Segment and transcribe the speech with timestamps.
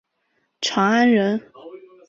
[0.61, 1.39] 长安人。